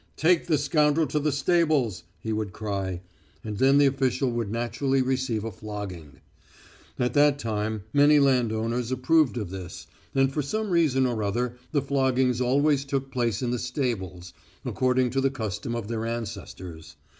[0.17, 3.01] "Take the scoundrel to the stables!" he would cry.
[3.43, 6.21] And then the official would naturally receive a flogging.
[6.97, 9.85] At that time many landowners approved of this,
[10.15, 14.33] and for some reason or other the floggings always took place in the stables,
[14.65, 16.95] according to the custom of their ancestors.